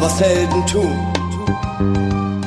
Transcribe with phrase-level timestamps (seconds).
[0.00, 0.96] Was Helden tun.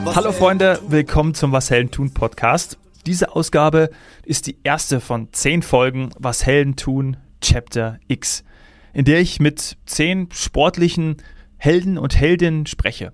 [0.05, 2.77] Was Hallo Freunde, willkommen zum Was Helden tun Podcast.
[3.05, 3.89] Diese Ausgabe
[4.23, 8.45] ist die erste von zehn Folgen Was Helden tun Chapter X,
[8.93, 11.17] in der ich mit zehn sportlichen
[11.57, 13.11] Helden und Heldinnen spreche.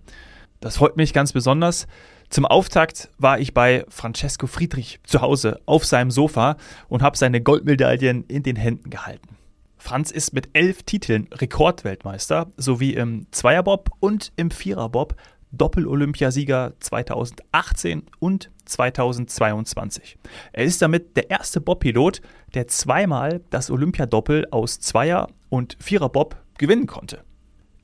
[0.59, 1.88] Das freut mich ganz besonders.
[2.29, 6.57] Zum Auftakt war ich bei Francesco Friedrich zu Hause auf seinem Sofa
[6.89, 9.36] und habe seine Goldmedaillen in den Händen gehalten.
[9.78, 15.16] Franz ist mit elf Titeln Rekordweltmeister sowie im Zweierbob und im Viererbob
[15.52, 20.18] Doppel-Olympiasieger 2018 und 2022.
[20.52, 22.21] Er ist damit der erste Bob-Pilot,
[22.54, 27.23] der zweimal das Olympiadoppel aus Zweier- und Viererbob gewinnen konnte.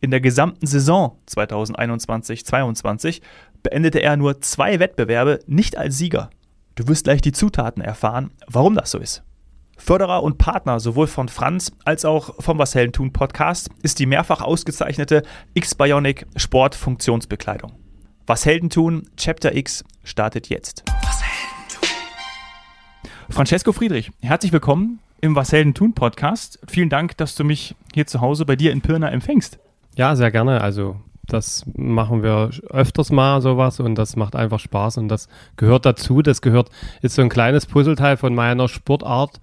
[0.02, 3.22] In der gesamten Saison 2021-22
[3.62, 6.30] beendete er nur zwei Wettbewerbe nicht als Sieger.
[6.76, 9.23] Du wirst gleich die Zutaten erfahren, warum das so ist.
[9.77, 14.05] Förderer und Partner sowohl von Franz als auch vom Was Helden tun Podcast ist die
[14.05, 17.73] mehrfach ausgezeichnete X-Bionic Sport Funktionsbekleidung.
[18.28, 20.83] Was Helden tun, Chapter X startet jetzt.
[21.02, 21.89] Was Helden tun.
[23.30, 26.59] Francesco Friedrich, herzlich willkommen im Was Helden tun Podcast.
[26.67, 29.59] Vielen Dank, dass du mich hier zu Hause bei dir in Pirna empfängst.
[29.95, 30.61] Ja, sehr gerne.
[30.61, 35.86] Also das machen wir öfters mal sowas und das macht einfach Spaß und das gehört
[35.86, 36.22] dazu.
[36.22, 36.70] Das gehört,
[37.02, 39.40] ist so ein kleines Puzzleteil von meiner Sportart,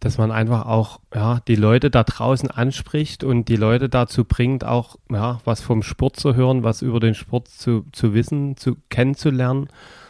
[0.00, 4.64] dass man einfach auch ja, die Leute da draußen anspricht und die Leute dazu bringt,
[4.64, 8.76] auch ja, was vom Sport zu hören, was über den Sport zu, zu wissen, zu
[8.88, 9.68] kennenzulernen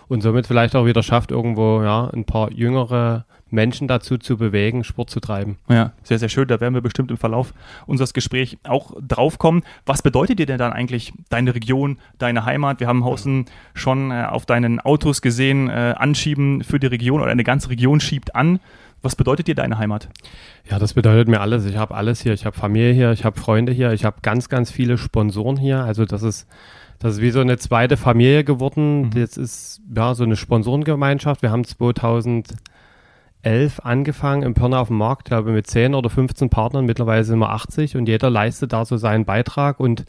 [0.09, 4.85] und somit vielleicht auch wieder schafft, irgendwo ja, ein paar jüngere Menschen dazu zu bewegen,
[4.85, 5.57] Sport zu treiben.
[5.69, 6.47] Ja, sehr, sehr schön.
[6.47, 7.53] Da werden wir bestimmt im Verlauf
[7.87, 9.65] unseres Gesprächs auch drauf kommen.
[9.85, 12.79] Was bedeutet dir denn dann eigentlich deine Region, deine Heimat?
[12.79, 17.33] Wir haben Hausen schon äh, auf deinen Autos gesehen, äh, anschieben für die Region oder
[17.33, 18.61] eine ganze Region schiebt an.
[19.03, 20.09] Was bedeutet dir deine Heimat?
[20.71, 21.65] Ja, das bedeutet mir alles.
[21.65, 22.33] Ich habe alles hier.
[22.33, 25.81] Ich habe Familie hier, ich habe Freunde hier, ich habe ganz, ganz viele Sponsoren hier.
[25.81, 26.47] Also das ist
[26.99, 29.07] das ist wie so eine zweite Familie geworden.
[29.07, 29.11] Mhm.
[29.15, 31.43] Jetzt ist ja so eine Sponsorengemeinschaft.
[31.43, 32.49] Wir haben 2000
[33.47, 37.39] 11 angefangen im Pirna auf dem Markt, glaube mit 10 oder 15 Partnern, mittlerweile sind
[37.39, 40.05] wir 80 und jeder leistet da so seinen Beitrag und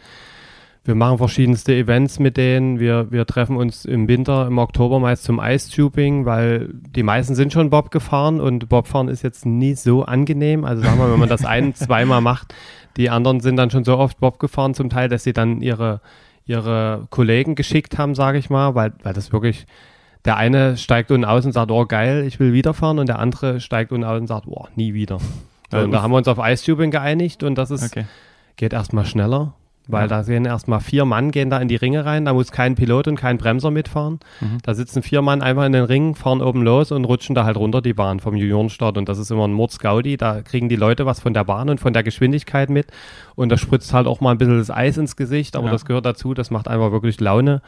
[0.84, 2.80] wir machen verschiedenste Events mit denen.
[2.80, 7.52] Wir, wir treffen uns im Winter, im Oktober meist zum Ice-Tubing, weil die meisten sind
[7.54, 10.64] schon Bob gefahren und Bobfahren ist jetzt nie so angenehm.
[10.64, 12.56] Also sagen wir, wenn man das ein, zweimal macht,
[12.96, 16.00] die anderen sind dann schon so oft Bob gefahren zum Teil, dass sie dann ihre,
[16.46, 19.68] ihre Kollegen geschickt haben, sage ich mal, weil, weil das wirklich
[20.28, 23.62] der eine steigt unten aus und sagt, oh geil, ich will wiederfahren und der andere
[23.62, 25.20] steigt unten aus und sagt, oh, nie wieder.
[25.72, 28.06] So, und da haben wir uns auf Ice-Tubing geeinigt und das ist, okay.
[28.58, 29.54] geht erstmal schneller,
[29.88, 30.08] weil ja.
[30.08, 33.08] da gehen erstmal vier Mann gehen da in die Ringe rein, da muss kein Pilot
[33.08, 34.20] und kein Bremser mitfahren.
[34.42, 34.58] Mhm.
[34.64, 37.56] Da sitzen vier Mann einfach in den Ringen, fahren oben los und rutschen da halt
[37.56, 41.06] runter die Bahn vom Juniorenstart und das ist immer ein Mordsgaudi, da kriegen die Leute
[41.06, 42.88] was von der Bahn und von der Geschwindigkeit mit
[43.36, 45.72] und da spritzt halt auch mal ein bisschen das Eis ins Gesicht, aber ja.
[45.72, 47.62] das gehört dazu, das macht einfach wirklich Laune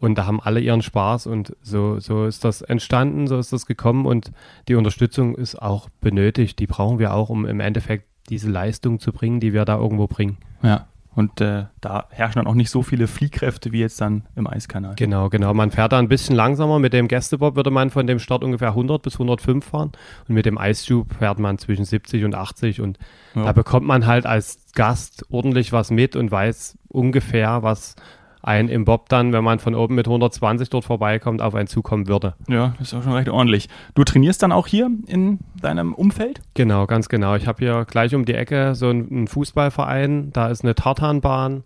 [0.00, 3.66] und da haben alle ihren Spaß und so, so ist das entstanden, so ist das
[3.66, 4.32] gekommen und
[4.66, 6.58] die Unterstützung ist auch benötigt.
[6.58, 10.06] Die brauchen wir auch, um im Endeffekt diese Leistung zu bringen, die wir da irgendwo
[10.06, 10.38] bringen.
[10.62, 10.86] Ja.
[11.12, 14.94] Und äh, da herrschen dann auch nicht so viele Fliehkräfte wie jetzt dann im Eiskanal.
[14.94, 15.52] Genau, genau.
[15.52, 16.78] Man fährt da ein bisschen langsamer.
[16.78, 19.92] Mit dem Gästebob würde man von dem Start ungefähr 100 bis 105 fahren.
[20.28, 22.80] Und mit dem Eistube fährt man zwischen 70 und 80.
[22.80, 22.98] Und
[23.34, 23.44] ja.
[23.44, 27.96] da bekommt man halt als Gast ordentlich was mit und weiß ungefähr, was
[28.42, 32.08] ein im Bob dann, wenn man von oben mit 120 dort vorbeikommt, auf einen zukommen
[32.08, 32.34] würde.
[32.48, 33.68] Ja, ist auch schon recht ordentlich.
[33.94, 36.40] Du trainierst dann auch hier in deinem Umfeld?
[36.54, 37.34] Genau, ganz genau.
[37.34, 41.64] Ich habe hier gleich um die Ecke so einen Fußballverein, da ist eine Tartanbahn,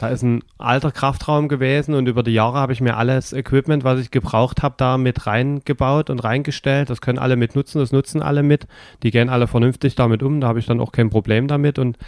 [0.00, 3.84] da ist ein alter Kraftraum gewesen und über die Jahre habe ich mir alles Equipment,
[3.84, 6.88] was ich gebraucht habe, da mit reingebaut und reingestellt.
[6.88, 8.66] Das können alle mit nutzen, das nutzen alle mit.
[9.02, 11.98] Die gehen alle vernünftig damit um, da habe ich dann auch kein Problem damit und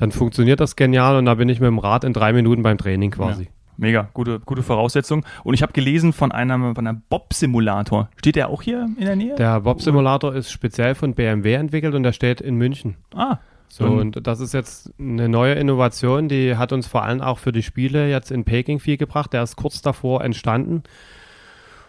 [0.00, 2.78] dann funktioniert das genial und da bin ich mit dem Rad in drei Minuten beim
[2.78, 3.44] Training quasi.
[3.44, 3.50] Ja.
[3.76, 5.26] Mega, gute, gute Voraussetzung.
[5.44, 8.08] Und ich habe gelesen von einem, von einem Bob-Simulator.
[8.16, 9.34] Steht der auch hier in der Nähe?
[9.34, 12.96] Der Bob-Simulator ist speziell von BMW entwickelt und der steht in München.
[13.14, 13.38] Ah.
[13.68, 17.52] So, und das ist jetzt eine neue Innovation, die hat uns vor allem auch für
[17.52, 19.34] die Spiele jetzt in Peking viel gebracht.
[19.34, 20.82] Der ist kurz davor entstanden.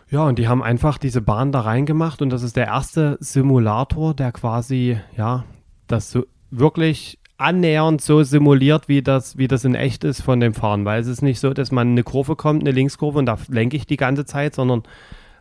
[0.10, 4.14] Ja, und die haben einfach diese Bahn da reingemacht und das ist der erste Simulator,
[4.14, 5.46] der quasi, ja,
[5.88, 10.54] das so wirklich annähernd so simuliert, wie das, wie das in echt ist von dem
[10.54, 10.86] Fahren.
[10.86, 13.38] Weil es ist nicht so, dass man in eine Kurve kommt, eine Linkskurve und da
[13.50, 14.84] lenke ich die ganze Zeit, sondern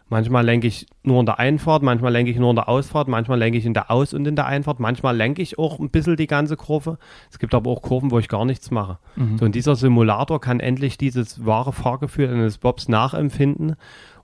[0.08, 3.38] manchmal lenke ich nur in der Einfahrt, manchmal lenke ich nur in der Ausfahrt, manchmal
[3.38, 6.16] lenke ich in der Aus- und in der Einfahrt, manchmal lenke ich auch ein bisschen
[6.16, 6.98] die ganze Kurve.
[7.30, 8.98] Es gibt aber auch Kurven, wo ich gar nichts mache.
[9.16, 9.38] Mhm.
[9.38, 13.76] So, und dieser Simulator kann endlich dieses wahre Fahrgefühl eines Bobs nachempfinden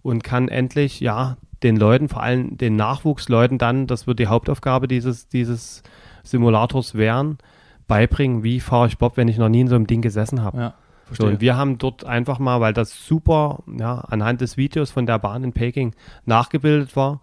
[0.03, 4.89] und kann endlich, ja, den Leuten, vor allem den Nachwuchsleuten dann, das wird die Hauptaufgabe
[4.89, 5.83] dieses, dieses
[6.23, 7.39] Simulators werden,
[7.87, 10.59] beibringen, wie fahre ich Bob, wenn ich noch nie in so einem Ding gesessen habe.
[10.59, 10.75] Ja.
[11.13, 15.07] So, und wir haben dort einfach mal, weil das super ja, anhand des Videos von
[15.07, 15.95] der Bahn in Peking
[16.25, 17.21] nachgebildet war,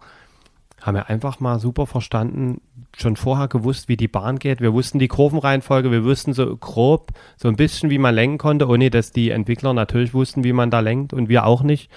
[0.80, 2.60] haben wir einfach mal super verstanden,
[2.96, 4.60] schon vorher gewusst, wie die Bahn geht.
[4.60, 8.68] Wir wussten die Kurvenreihenfolge, wir wussten so grob, so ein bisschen, wie man lenken konnte,
[8.68, 11.90] ohne dass die Entwickler natürlich wussten, wie man da lenkt und wir auch nicht.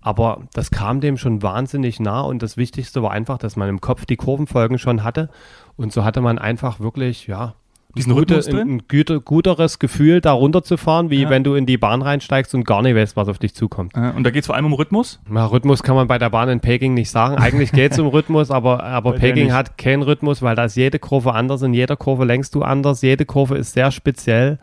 [0.00, 3.80] Aber das kam dem schon wahnsinnig nah und das Wichtigste war einfach, dass man im
[3.80, 5.30] Kopf die Kurvenfolgen schon hatte
[5.76, 7.54] und so hatte man einfach wirklich, ja,
[7.96, 8.82] diesen drin?
[8.90, 11.30] ein, ein guteres Gefühl, da runterzufahren, wie Ja.
[11.30, 13.94] wenn du in die Bahn reinsteigst und gar nicht weißt, was auf dich zukommt.
[13.96, 15.20] Äh, Und da geht es vor allem um Rhythmus.
[15.28, 17.36] Na, Rhythmus kann man bei der Bahn in Peking nicht sagen.
[17.36, 20.76] Eigentlich geht es um Rhythmus, aber, aber Bei Peking hat keinen Rhythmus, weil da ist
[20.76, 21.62] jede Kurve anders.
[21.62, 23.02] In jeder Kurve lenkst du anders.
[23.02, 24.58] Jede Kurve ist sehr speziell.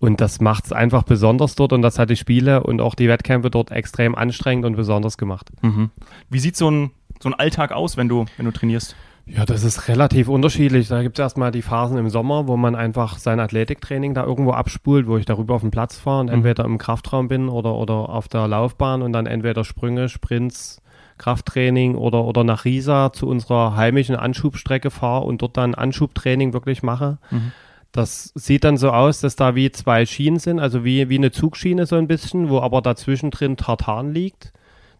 [0.00, 3.08] Und das macht es einfach besonders dort und das hat die Spiele und auch die
[3.08, 5.50] Wettkämpfe dort extrem anstrengend und besonders gemacht.
[6.30, 6.90] Wie sieht so ein,
[7.20, 8.94] so ein Alltag aus, wenn du, wenn du trainierst?
[9.30, 10.88] Ja, das ist relativ unterschiedlich.
[10.88, 14.52] Da gibt es erstmal die Phasen im Sommer, wo man einfach sein Athletiktraining da irgendwo
[14.52, 18.08] abspult, wo ich darüber auf den Platz fahre und entweder im Kraftraum bin oder, oder
[18.08, 20.80] auf der Laufbahn und dann entweder Sprünge, Sprints,
[21.18, 26.82] Krafttraining oder, oder nach Riesa zu unserer heimischen Anschubstrecke fahre und dort dann Anschubtraining wirklich
[26.82, 27.18] mache.
[27.92, 31.32] Das sieht dann so aus, dass da wie zwei Schienen sind, also wie, wie eine
[31.32, 34.52] Zugschiene so ein bisschen, wo aber dazwischen drin Tartan liegt,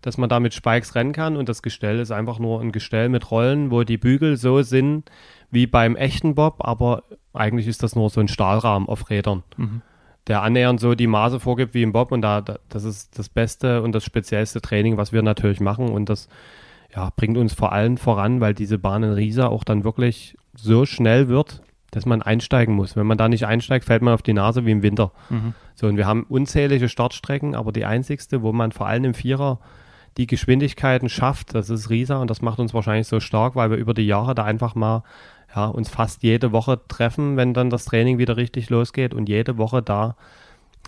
[0.03, 3.09] dass man da mit Spikes rennen kann und das Gestell ist einfach nur ein Gestell
[3.09, 5.11] mit Rollen, wo die Bügel so sind
[5.51, 7.03] wie beim echten Bob, aber
[7.33, 9.43] eigentlich ist das nur so ein Stahlrahmen auf Rädern,
[10.27, 13.29] der annähernd so die Maße vorgibt wie im Bob und da, da das ist das
[13.29, 16.29] beste und das speziellste Training, was wir natürlich machen und das
[16.95, 20.87] ja, bringt uns vor allem voran, weil diese Bahn in Riesa auch dann wirklich so
[20.87, 22.97] schnell wird, dass man einsteigen muss.
[22.97, 25.13] Wenn man da nicht einsteigt, fällt man auf die Nase wie im Winter.
[25.75, 29.59] So, und wir haben unzählige Startstrecken, aber die einzigste, wo man vor allem im Vierer
[30.19, 33.79] die Geschwindigkeiten schafft, das ist Riesa und das macht uns wahrscheinlich so stark, weil wir
[33.79, 35.03] über die Jahre da einfach mal
[35.55, 39.57] ja, uns fast jede Woche treffen, wenn dann das Training wieder richtig losgeht und jede
[39.57, 40.17] Woche da,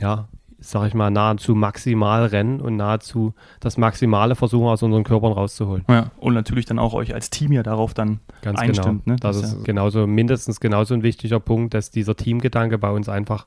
[0.00, 0.28] ja,
[0.58, 5.84] sag ich mal, nahezu maximal rennen und nahezu das Maximale versuchen aus unseren Körpern rauszuholen.
[5.88, 6.10] Ja.
[6.18, 9.04] Und natürlich dann auch euch als Team ja darauf dann Ganz einstimmt.
[9.04, 9.14] genau.
[9.14, 9.20] Ne?
[9.20, 13.08] Das, ist ist ja- genauso, mindestens genauso ein wichtiger Punkt, dass dieser Teamgedanke bei uns
[13.08, 13.46] einfach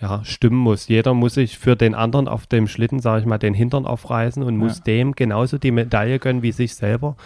[0.00, 0.88] ja, stimmen muss.
[0.88, 4.42] Jeder muss sich für den anderen auf dem Schlitten, sage ich mal, den Hintern aufreißen
[4.42, 4.84] und muss Ja.
[4.84, 7.16] dem genauso die Medaille gönnen wie sich selber.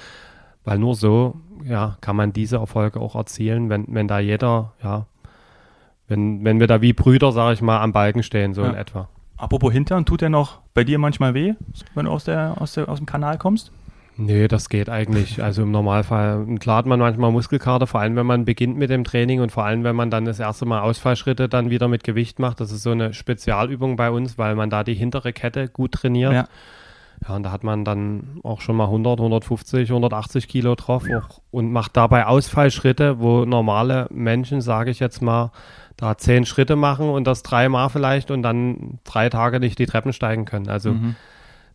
[0.65, 1.35] Weil nur so
[1.65, 5.07] ja, kann man diese Erfolge auch erzielen, wenn, wenn da jeder, ja,
[6.09, 8.71] wenn, wenn wir da wie Brüder, sage ich mal, am Balken stehen, so Ja.
[8.71, 9.09] in etwa.
[9.37, 11.55] Apropos Hintern, tut der noch bei dir manchmal weh,
[11.95, 13.73] wenn du aus, der, aus, der, aus dem Kanal kommst?
[14.17, 15.43] Nee, das geht eigentlich.
[15.43, 16.47] Also im Normalfall.
[16.59, 19.65] Klar hat man manchmal Muskelkater, vor allem wenn man beginnt mit dem Training und vor
[19.65, 22.61] allem wenn man dann das erste Mal Ausfallschritte dann wieder mit Gewicht macht.
[22.61, 26.33] Das ist so eine Spezialübung bei uns, weil man da die hintere Kette gut trainiert.
[26.33, 26.49] Ja.
[27.29, 31.41] Ja, und da hat man dann auch schon mal 100, 150, 180 Kilo drauf auch,
[31.51, 35.53] und macht dabei Ausfallschritte, wo normale Menschen, sage ich jetzt mal,
[35.99, 40.15] da zehn Schritte machen und das dreimal vielleicht und dann drei Tage nicht die Treppen
[40.15, 40.71] steigen können.
[40.71, 41.17] Also Mhm.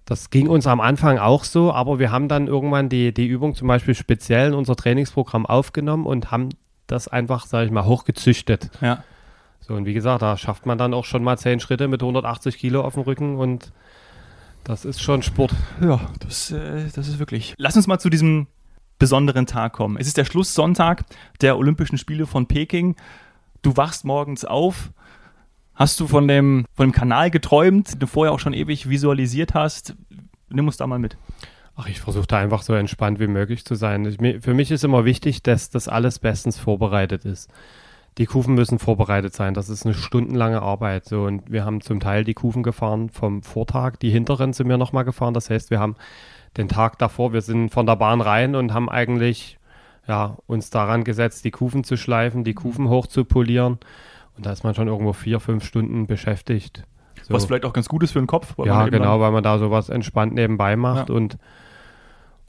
[0.06, 3.56] Das ging uns am Anfang auch so, aber wir haben dann irgendwann die, die Übung
[3.56, 6.50] zum Beispiel speziell in unser Trainingsprogramm aufgenommen und haben
[6.88, 8.70] das einfach, sage ich mal, hochgezüchtet.
[8.82, 9.04] Ja.
[9.62, 12.58] So, und wie gesagt, da schafft man dann auch schon mal zehn Schritte mit 180
[12.58, 13.72] Kilo auf dem Rücken und
[14.64, 15.54] das ist schon Sport.
[15.82, 17.56] Ja, das, äh, das ist wirklich.
[17.58, 18.46] Lass uns mal zu diesem
[19.00, 19.98] besonderen Tag kommen.
[19.98, 21.04] Es ist der Schlusssonntag
[21.42, 22.96] der Olympischen Spiele von Peking.
[23.64, 24.92] Du wachst morgens auf.
[25.76, 29.54] Hast du von dem, von dem Kanal geträumt, den du vorher auch schon ewig visualisiert
[29.54, 29.96] hast?
[30.50, 31.18] Nimm uns da mal mit.
[31.76, 34.06] Ach, ich versuche da einfach so entspannt wie möglich zu sein.
[34.06, 37.52] Ich, für mich ist immer wichtig, dass das alles bestens vorbereitet ist.
[38.18, 39.54] Die Kufen müssen vorbereitet sein.
[39.54, 41.04] Das ist eine stundenlange Arbeit.
[41.04, 43.98] So, und wir haben zum Teil die Kufen gefahren vom Vortag.
[43.98, 45.34] Die hinteren sind wir nochmal gefahren.
[45.34, 45.98] Das heißt, wir haben
[46.56, 49.60] den Tag davor, wir sind von der Bahn rein und haben eigentlich
[50.08, 53.80] ja, uns daran gesetzt, die Kufen zu schleifen, die Kufen hoch zu polieren.
[54.38, 56.84] Und da ist man schon irgendwo vier, fünf Stunden beschäftigt.
[57.24, 57.34] So.
[57.34, 58.56] Was vielleicht auch ganz gut ist für den Kopf.
[58.64, 61.16] Ja, genau, weil man da sowas entspannt nebenbei macht Ja.
[61.16, 61.38] und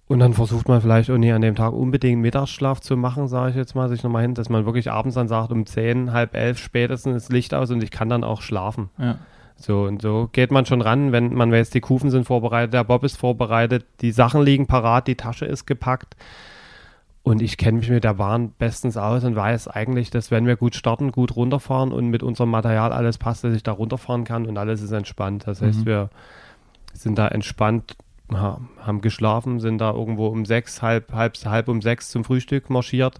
[0.08, 3.50] und dann versucht man vielleicht auch nie an dem Tag unbedingt Mittagsschlaf zu machen, sage
[3.50, 6.36] ich jetzt mal, sich nochmal hin, dass man wirklich abends dann sagt, um 10, halb
[6.36, 8.90] elf spätestens ist Licht aus und ich kann dann auch schlafen.
[8.98, 9.18] Ja.
[9.56, 12.84] So, und so geht man schon ran, wenn man weiß, die Kufen sind vorbereitet, der
[12.84, 16.14] Bob ist vorbereitet, die Sachen liegen parat, die Tasche ist gepackt.
[17.28, 20.54] Und ich kenne mich mit der Bahn bestens aus und weiß eigentlich, dass wenn wir
[20.54, 24.46] gut starten, gut runterfahren und mit unserem Material alles passt, dass ich da runterfahren kann
[24.46, 25.42] und alles ist entspannt.
[25.46, 25.86] Das heißt, Mhm.
[25.86, 26.10] wir
[26.94, 27.96] sind da entspannt,
[28.32, 32.70] ha- haben geschlafen, sind da irgendwo um sechs, halb, halb, halb um sechs zum Frühstück
[32.70, 33.18] marschiert.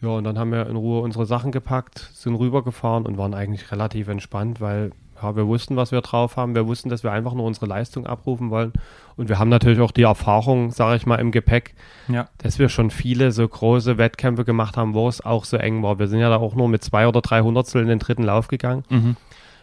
[0.00, 3.70] Ja, und dann haben wir in Ruhe unsere Sachen gepackt, sind rübergefahren und waren eigentlich
[3.70, 6.54] relativ entspannt, weil ja, wir wussten, was wir drauf haben.
[6.54, 8.72] Wir wussten, dass wir einfach nur unsere Leistung abrufen wollen.
[9.16, 11.74] Und wir haben natürlich auch die Erfahrung, sage ich mal, im Gepäck,
[12.08, 12.28] ja.
[12.38, 15.98] dass wir schon viele so große Wettkämpfe gemacht haben, wo es auch so eng war.
[15.98, 18.48] Wir sind ja da auch nur mit zwei oder drei Hundertstel in den dritten Lauf
[18.48, 18.84] gegangen.
[18.88, 19.16] Mhm.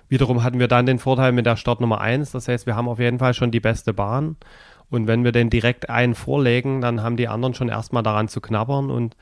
[0.10, 3.00] Wiederum hatten wir dann den Vorteil mit der Startnummer 1, das heißt, wir haben auf
[3.00, 4.36] jeden Fall schon die beste Bahn.
[4.92, 8.40] Und wenn wir den direkt einen vorlegen, dann haben die anderen schon erstmal daran zu
[8.40, 9.16] knabbern und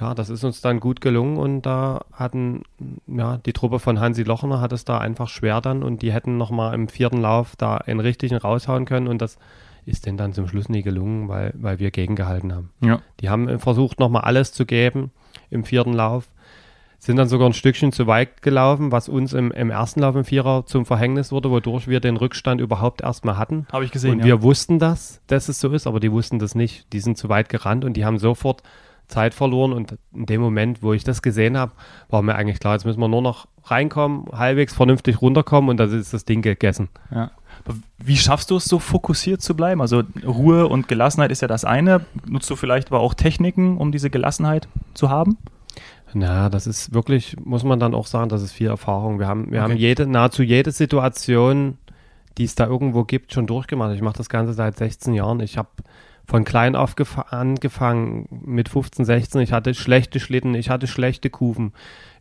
[0.00, 2.62] ja, das ist uns dann gut gelungen und da hatten,
[3.06, 6.38] ja, die Truppe von Hansi Lochner hat es da einfach schwer dann und die hätten
[6.38, 9.38] nochmal im vierten Lauf da einen richtigen raushauen können und das
[9.86, 12.70] ist denen dann zum Schluss nie gelungen, weil, weil wir gegengehalten haben.
[12.80, 13.00] Ja.
[13.20, 15.10] Die haben versucht, nochmal alles zu geben
[15.50, 16.30] im vierten Lauf,
[16.98, 20.24] sind dann sogar ein Stückchen zu weit gelaufen, was uns im, im ersten Lauf im
[20.24, 23.66] Vierer zum Verhängnis wurde, wodurch wir den Rückstand überhaupt erstmal hatten.
[23.72, 24.18] Habe ich gesehen.
[24.18, 26.92] Und wir wussten das, dass es so ist, aber die wussten das nicht.
[26.92, 28.62] Die sind zu weit gerannt und die haben sofort
[29.10, 31.72] Zeit verloren und in dem Moment, wo ich das gesehen habe,
[32.08, 35.92] war mir eigentlich klar, jetzt müssen wir nur noch reinkommen, halbwegs vernünftig runterkommen und dann
[35.92, 36.88] ist das Ding gegessen.
[37.10, 37.30] Ja.
[37.98, 39.80] Wie schaffst du es so fokussiert zu bleiben?
[39.80, 42.06] Also Ruhe und Gelassenheit ist ja das eine.
[42.26, 45.36] Nutzt du vielleicht aber auch Techniken, um diese Gelassenheit zu haben?
[46.12, 49.18] Na, das ist wirklich, muss man dann auch sagen, das ist viel Erfahrung.
[49.18, 49.70] Wir haben, wir okay.
[49.70, 51.78] haben jede, nahezu jede Situation,
[52.38, 53.94] die es da irgendwo gibt, schon durchgemacht.
[53.94, 55.40] Ich mache das Ganze seit 16 Jahren.
[55.40, 55.68] Ich habe
[56.26, 56.94] von klein auf
[57.30, 59.40] angefangen, mit 15, 16.
[59.40, 61.72] Ich hatte schlechte Schlitten, ich hatte schlechte Kufen.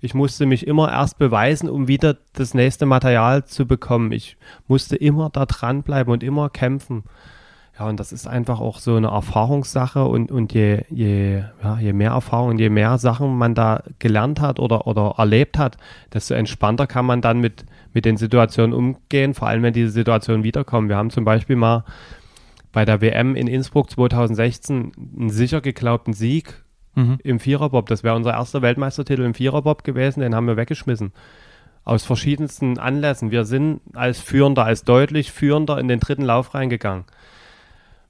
[0.01, 4.11] Ich musste mich immer erst beweisen, um wieder das nächste Material zu bekommen.
[4.11, 4.37] Ich
[4.67, 7.03] musste immer da dranbleiben und immer kämpfen.
[7.79, 11.93] Ja, und das ist einfach auch so eine Erfahrungssache und, und je, je, ja, je
[11.93, 15.77] mehr Erfahrung je mehr Sachen man da gelernt hat oder, oder erlebt hat,
[16.13, 17.63] desto entspannter kann man dann mit,
[17.93, 20.89] mit den Situationen umgehen, vor allem wenn diese Situationen wiederkommen.
[20.89, 21.85] Wir haben zum Beispiel mal
[22.71, 26.63] bei der WM in Innsbruck 2016 einen sicher geglaubten Sieg
[26.95, 27.19] mhm.
[27.23, 27.87] im Viererbob.
[27.87, 31.13] Das wäre unser erster Weltmeistertitel im Viererbob gewesen, den haben wir weggeschmissen.
[31.83, 33.31] Aus verschiedensten Anlässen.
[33.31, 37.05] Wir sind als Führender, als deutlich Führender in den dritten Lauf reingegangen.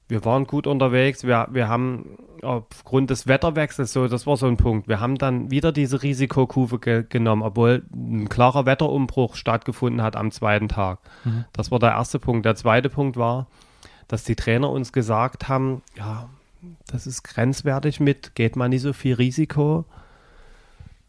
[0.08, 1.24] Wir waren gut unterwegs.
[1.24, 4.88] Wir, wir haben aufgrund des Wetterwechsels, so, das war so ein Punkt.
[4.88, 10.30] Wir haben dann wieder diese Risikokurve ge genommen, obwohl ein klarer Wetterumbruch stattgefunden hat am
[10.32, 10.98] zweiten Tag.
[11.24, 11.44] Mhm.
[11.52, 12.44] Das war der erste Punkt.
[12.44, 13.46] Der zweite Punkt war,
[14.10, 16.28] dass die Trainer uns gesagt haben, ja,
[16.88, 19.84] das ist grenzwertig mit, geht man nicht so viel Risiko.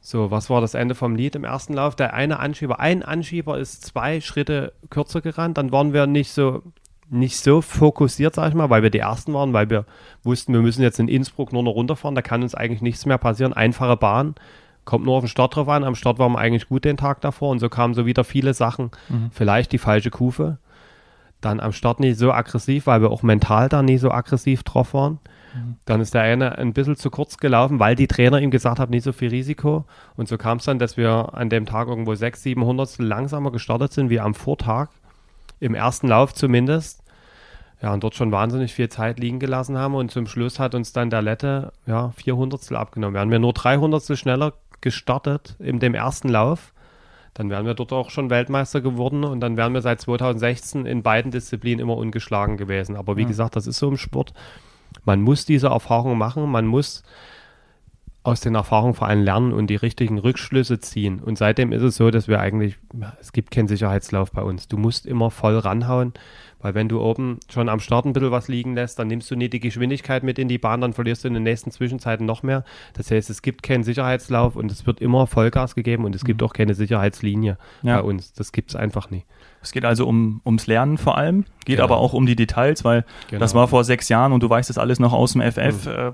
[0.01, 1.95] So, was war das Ende vom Lied im ersten Lauf?
[1.95, 6.61] Der eine Anschieber, ein Anschieber ist zwei Schritte kürzer gerannt, dann waren wir nicht so,
[7.09, 9.85] nicht so fokussiert, sag ich mal, weil wir die Ersten waren, weil wir
[10.21, 13.17] wussten, wir müssen jetzt in Innsbruck nur noch runterfahren, da kann uns eigentlich nichts mehr
[13.17, 13.51] passieren.
[13.51, 14.35] Einfache Bahn,
[14.85, 15.83] kommt nur auf den Start drauf an.
[15.83, 18.53] Am Start waren wir eigentlich gut den Tag davor und so kamen so wieder viele
[18.53, 18.91] Sachen.
[19.09, 19.31] Mhm.
[19.31, 20.59] Vielleicht die falsche Kufe
[21.41, 24.93] dann am Start nicht so aggressiv, weil wir auch mental da nie so aggressiv drauf
[24.93, 25.19] waren.
[25.53, 25.75] Mhm.
[25.85, 28.91] Dann ist der eine ein bisschen zu kurz gelaufen, weil die Trainer ihm gesagt haben,
[28.91, 29.85] nicht so viel Risiko.
[30.15, 33.93] Und so kam es dann, dass wir an dem Tag irgendwo 600, 700 langsamer gestartet
[33.93, 34.89] sind wie am Vortag.
[35.59, 37.03] Im ersten Lauf zumindest.
[37.81, 39.95] Ja, und dort schon wahnsinnig viel Zeit liegen gelassen haben.
[39.95, 43.15] Und zum Schluss hat uns dann der Lette ja, 400 abgenommen.
[43.15, 46.73] Wir haben ja nur 300 schneller gestartet in dem ersten Lauf
[47.33, 51.01] dann wären wir dort auch schon Weltmeister geworden und dann wären wir seit 2016 in
[51.01, 52.95] beiden Disziplinen immer ungeschlagen gewesen.
[52.95, 53.27] Aber wie ja.
[53.27, 54.33] gesagt, das ist so im Sport.
[55.05, 57.03] Man muss diese Erfahrung machen, man muss
[58.23, 61.19] aus den Erfahrungen vor allem lernen und die richtigen Rückschlüsse ziehen.
[61.19, 62.77] Und seitdem ist es so, dass wir eigentlich,
[63.19, 64.67] es gibt keinen Sicherheitslauf bei uns.
[64.67, 66.13] Du musst immer voll ranhauen.
[66.61, 69.35] Weil wenn du oben schon am Start ein bisschen was liegen lässt, dann nimmst du
[69.35, 72.43] nie die Geschwindigkeit mit in die Bahn, dann verlierst du in den nächsten Zwischenzeiten noch
[72.43, 72.63] mehr.
[72.93, 76.41] Das heißt, es gibt keinen Sicherheitslauf und es wird immer Vollgas gegeben und es gibt
[76.41, 76.47] mhm.
[76.47, 77.97] auch keine Sicherheitslinie ja.
[77.97, 78.33] bei uns.
[78.33, 79.25] Das gibt es einfach nie.
[79.61, 81.83] Es geht also um, ums Lernen vor allem, geht genau.
[81.83, 83.39] aber auch um die Details, weil genau.
[83.39, 85.85] das war vor sechs Jahren und du weißt das alles noch aus dem FF.
[85.85, 85.91] Mhm.
[85.91, 86.11] Äh,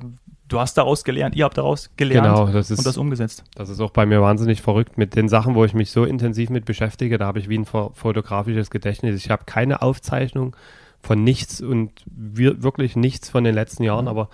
[0.48, 3.44] du hast daraus gelernt, ihr habt daraus gelernt genau, das ist, und das umgesetzt.
[3.56, 6.50] Das ist auch bei mir wahnsinnig verrückt mit den Sachen, wo ich mich so intensiv
[6.50, 7.18] mit beschäftige.
[7.18, 9.24] Da habe ich wie ein fotografisches Gedächtnis.
[9.24, 10.56] Ich habe keine Aufzeichnung
[11.02, 14.10] von nichts und wir, wirklich nichts von den letzten Jahren, mhm.
[14.10, 14.30] aber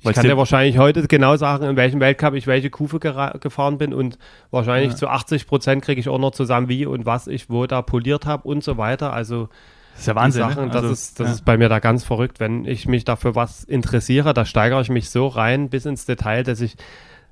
[0.00, 3.78] ich Weil's kann dir wahrscheinlich heute genau sagen, in welchem Weltcup ich welche Kufe gefahren
[3.78, 4.18] bin und
[4.50, 4.96] wahrscheinlich ja.
[4.96, 8.26] zu 80 Prozent kriege ich auch noch zusammen, wie und was ich wo da poliert
[8.26, 9.14] habe und so weiter.
[9.14, 9.48] Also
[9.94, 10.42] das ist ja Wahnsinn.
[10.42, 10.72] Sachen, ne?
[10.72, 11.32] also, das ist, das ja.
[11.34, 12.40] ist bei mir da ganz verrückt.
[12.40, 16.42] Wenn ich mich dafür was interessiere, da steigere ich mich so rein bis ins Detail,
[16.42, 16.76] dass ich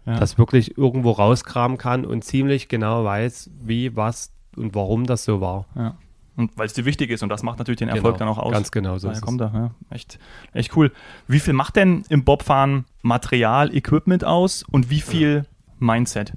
[0.06, 0.18] ja.
[0.18, 5.40] das wirklich irgendwo rauskramen kann und ziemlich genau weiß, wie, was und warum das so
[5.40, 5.66] war.
[5.74, 5.96] Ja.
[6.36, 8.38] Und weil es dir wichtig ist und das macht natürlich den Erfolg genau, dann auch
[8.38, 8.52] aus.
[8.52, 9.08] Ganz genau so.
[9.08, 9.70] Daher kommt da, ja.
[9.90, 10.18] echt,
[10.54, 10.90] echt cool.
[11.28, 15.46] Wie viel macht denn im Bobfahren Material, Equipment aus und wie viel
[15.78, 16.32] Mindset?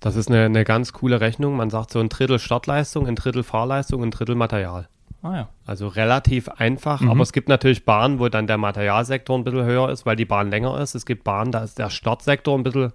[0.00, 1.56] Das ist eine, eine ganz coole Rechnung.
[1.56, 4.88] Man sagt so ein Drittel Startleistung, ein Drittel Fahrleistung, ein Drittel Material.
[5.22, 5.48] Ah, ja.
[5.66, 7.10] Also relativ einfach, mhm.
[7.10, 10.24] aber es gibt natürlich Bahnen, wo dann der Materialsektor ein bisschen höher ist, weil die
[10.24, 10.94] Bahn länger ist.
[10.94, 12.92] Es gibt Bahnen, da ist der Startsektor ein bisschen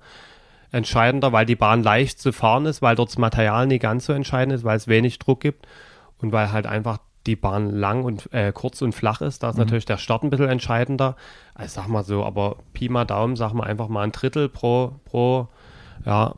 [0.72, 4.14] entscheidender, weil die Bahn leicht zu fahren ist, weil dort das Material nicht ganz so
[4.14, 5.68] entscheidend ist, weil es wenig Druck gibt
[6.20, 9.56] und weil halt einfach die Bahn lang und äh, kurz und flach ist, da ist
[9.56, 9.64] mhm.
[9.64, 11.16] natürlich der Start ein bisschen entscheidender.
[11.54, 15.00] Also sag mal so, aber Pi mal Daumen, sag mal einfach mal ein Drittel pro,
[15.06, 15.48] pro,
[16.06, 16.36] ja,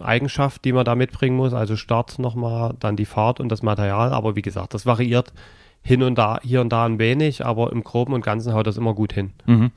[0.00, 1.54] Eigenschaft, die man da mitbringen muss.
[1.54, 4.12] Also Start nochmal, dann die Fahrt und das Material.
[4.12, 5.32] Aber wie gesagt, das variiert
[5.82, 8.76] hin und da, hier und da ein wenig, aber im Groben und Ganzen haut das
[8.76, 9.32] immer gut hin.
[9.46, 9.72] Mhm.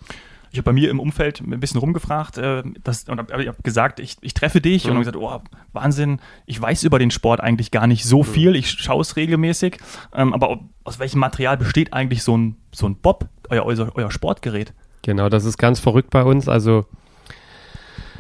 [0.52, 4.00] Ich habe bei mir im Umfeld ein bisschen rumgefragt äh, das, und habe hab gesagt,
[4.00, 4.92] ich, ich treffe dich mhm.
[4.92, 8.24] und habe gesagt, oh, Wahnsinn, ich weiß über den Sport eigentlich gar nicht so mhm.
[8.24, 9.80] viel, ich schaue es regelmäßig,
[10.14, 14.12] ähm, aber aus welchem Material besteht eigentlich so ein, so ein Bob, euer, euer, euer
[14.12, 14.74] Sportgerät?
[15.02, 16.86] Genau, das ist ganz verrückt bei uns, also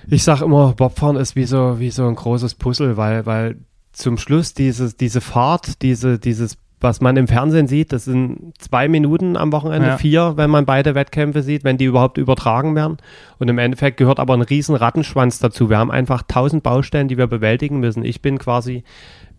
[0.07, 3.57] ich sage immer, Bobfahren ist wie so, wie so ein großes Puzzle, weil, weil
[3.91, 8.87] zum Schluss diese, diese Fahrt, diese, dieses was man im Fernsehen sieht, das sind zwei
[8.87, 9.97] Minuten am Wochenende, ja.
[9.97, 12.97] vier, wenn man beide Wettkämpfe sieht, wenn die überhaupt übertragen werden.
[13.39, 15.69] Und im Endeffekt gehört aber ein riesen Rattenschwanz dazu.
[15.69, 18.03] Wir haben einfach tausend Baustellen, die wir bewältigen müssen.
[18.03, 18.83] Ich bin quasi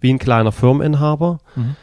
[0.00, 1.38] wie ein kleiner Firmeninhaber.
[1.54, 1.76] Mhm.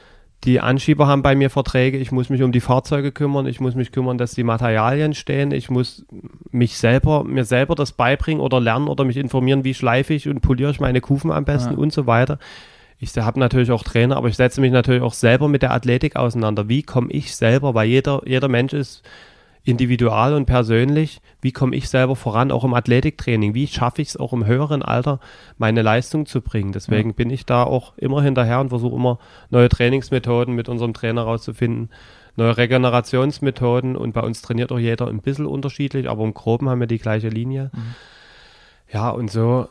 [0.44, 1.98] Die Anschieber haben bei mir Verträge.
[1.98, 3.46] Ich muss mich um die Fahrzeuge kümmern.
[3.46, 5.52] Ich muss mich kümmern, dass die Materialien stehen.
[5.52, 6.06] Ich muss
[6.52, 10.42] mich selber, mir selber das beibringen oder lernen oder mich informieren, wie schleife ich und
[10.42, 11.80] poliere ich meine Kufen am besten ja.
[11.80, 12.40] und so weiter.
[13.00, 16.16] Ich habe natürlich auch Trainer, aber ich setze mich natürlich auch selber mit der Athletik
[16.16, 16.68] auseinander.
[16.68, 19.02] Wie komme ich selber, weil jeder, jeder Mensch ist
[19.66, 23.54] individual und persönlich, wie komme ich selber voran, auch im Athletiktraining?
[23.54, 25.20] Wie schaffe ich es auch im höheren Alter,
[25.58, 26.74] meine Leistung zu bringen?
[26.74, 27.16] Deswegen ja.
[27.16, 31.90] bin ich da auch immer hinterher und versuche immer neue Trainingsmethoden mit unserem Trainer rauszufinden,
[32.36, 36.80] neue Regenerationsmethoden und bei uns trainiert auch jeder ein bisschen unterschiedlich, aber im Groben haben
[36.80, 37.72] wir die gleiche Linie.
[37.74, 37.96] Mhm.
[38.92, 39.70] Ja, und so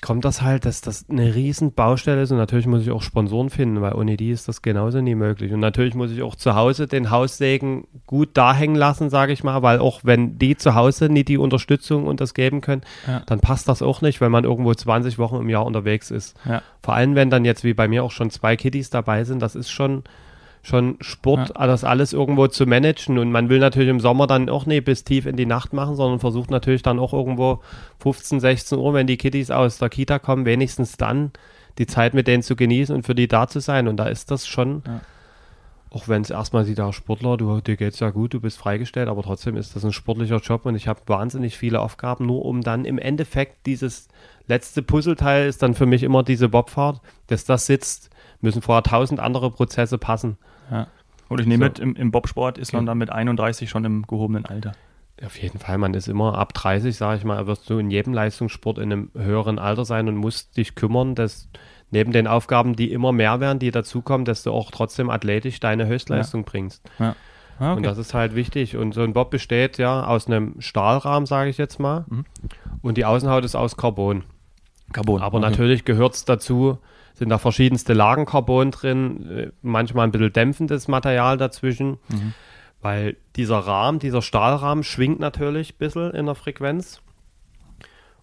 [0.00, 3.50] kommt das halt, dass das eine riesen Baustelle ist und natürlich muss ich auch Sponsoren
[3.50, 5.52] finden, weil ohne die ist das genauso nie möglich.
[5.52, 9.44] Und natürlich muss ich auch zu Hause den Haussegen gut da hängen lassen, sage ich
[9.44, 13.22] mal, weil auch wenn die zu Hause nie die Unterstützung und das geben können, ja.
[13.26, 16.36] dann passt das auch nicht, wenn man irgendwo 20 Wochen im Jahr unterwegs ist.
[16.48, 16.62] Ja.
[16.82, 19.54] Vor allem, wenn dann jetzt wie bei mir auch schon zwei Kiddies dabei sind, das
[19.54, 20.04] ist schon
[20.62, 21.66] schon Sport, ja.
[21.66, 23.18] das alles irgendwo zu managen.
[23.18, 25.96] Und man will natürlich im Sommer dann auch nicht bis tief in die Nacht machen,
[25.96, 27.60] sondern versucht natürlich dann auch irgendwo
[28.00, 31.32] 15, 16 Uhr, wenn die Kiddies aus der Kita kommen, wenigstens dann
[31.78, 33.88] die Zeit mit denen zu genießen und für die da zu sein.
[33.88, 35.00] Und da ist das schon, ja.
[35.90, 38.58] auch wenn es erstmal sieht, auch Sportler, du, dir geht es ja gut, du bist
[38.58, 42.44] freigestellt, aber trotzdem ist das ein sportlicher Job und ich habe wahnsinnig viele Aufgaben, nur
[42.44, 44.08] um dann im Endeffekt dieses
[44.46, 48.10] letzte Puzzleteil ist dann für mich immer diese Bobfahrt, dass das sitzt,
[48.42, 50.36] müssen vorher tausend andere Prozesse passen.
[50.70, 50.86] Ja.
[51.28, 51.68] Und ich nehme so.
[51.68, 54.72] mit, im, im Bobsport ist man dann mit 31 schon im gehobenen Alter.
[55.24, 58.14] Auf jeden Fall, man ist immer ab 30, sage ich mal, wirst du in jedem
[58.14, 61.48] Leistungssport in einem höheren Alter sein und musst dich kümmern, dass
[61.90, 65.86] neben den Aufgaben, die immer mehr werden, die dazukommen, dass du auch trotzdem athletisch deine
[65.86, 66.46] Höchstleistung ja.
[66.50, 66.90] bringst.
[66.98, 67.16] Ja.
[67.58, 67.76] Ah, okay.
[67.76, 68.76] Und das ist halt wichtig.
[68.76, 72.06] Und so ein Bob besteht ja aus einem Stahlrahmen, sage ich jetzt mal.
[72.08, 72.24] Mhm.
[72.80, 74.24] Und die Außenhaut ist aus Carbon.
[74.92, 75.20] Carbon.
[75.20, 75.50] Aber okay.
[75.50, 76.78] natürlich gehört es dazu,
[77.20, 82.32] sind da verschiedenste Lagen Carbon drin, äh, manchmal ein bisschen dämpfendes Material dazwischen, mhm.
[82.80, 87.02] weil dieser Rahmen, dieser Stahlrahmen schwingt natürlich ein bisschen in der Frequenz.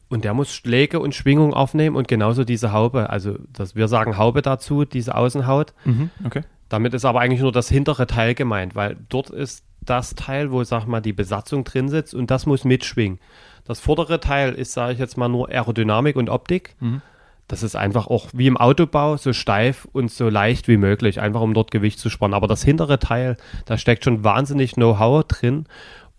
[0.09, 3.11] Und der muss Schläge und Schwingung aufnehmen und genauso diese Haube.
[3.11, 5.75] Also das, wir sagen Haube dazu, diese Außenhaut.
[5.85, 6.41] Mhm, okay.
[6.67, 10.63] Damit ist aber eigentlich nur das hintere Teil gemeint, weil dort ist das Teil, wo,
[10.63, 13.19] sag mal, die Besatzung drin sitzt und das muss mitschwingen.
[13.63, 16.75] Das vordere Teil ist, sage ich jetzt mal, nur Aerodynamik und Optik.
[16.79, 17.03] Mhm
[17.47, 21.41] das ist einfach auch wie im Autobau so steif und so leicht wie möglich, einfach
[21.41, 22.33] um dort Gewicht zu sparen.
[22.33, 25.65] Aber das hintere Teil, da steckt schon wahnsinnig Know-how drin.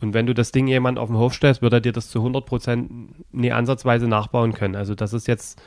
[0.01, 2.21] Und wenn du das Ding jemand auf den Hof stellst, wird er dir das zu
[2.21, 2.89] 100%
[3.33, 4.77] nie ansatzweise nachbauen können.
[4.77, 5.61] Also das ist jetzt,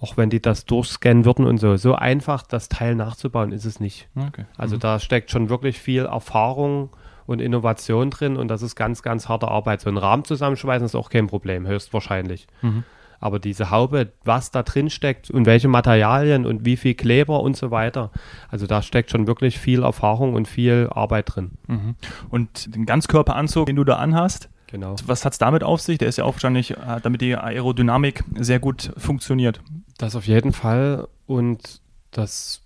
[0.00, 3.80] auch wenn die das durchscannen würden und so, so einfach das Teil nachzubauen ist es
[3.80, 4.08] nicht.
[4.16, 4.44] Okay.
[4.58, 4.80] Also mhm.
[4.80, 6.90] da steckt schon wirklich viel Erfahrung
[7.26, 9.80] und Innovation drin und das ist ganz, ganz harte Arbeit.
[9.80, 12.48] So einen Rahmen zusammenschweißen ist auch kein Problem, höchstwahrscheinlich.
[12.60, 12.84] Mhm.
[13.24, 17.56] Aber diese Haube, was da drin steckt und welche Materialien und wie viel Kleber und
[17.56, 18.10] so weiter,
[18.50, 21.52] also da steckt schon wirklich viel Erfahrung und viel Arbeit drin.
[21.66, 21.94] Mhm.
[22.28, 24.96] Und den Ganzkörperanzug, den du da anhast, Genau.
[25.06, 25.98] Was hat es damit auf sich?
[25.98, 29.60] Der ist ja auch wahrscheinlich, äh, damit die Aerodynamik sehr gut funktioniert.
[29.98, 31.06] Das auf jeden Fall.
[31.26, 32.60] Und das